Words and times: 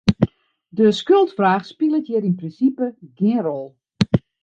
De 0.77 0.87
skuldfraach 0.99 1.63
spilet 1.71 2.07
hjir 2.09 2.27
yn 2.29 2.39
prinsipe 2.39 2.87
gjin 3.17 3.41
rol. 3.45 3.67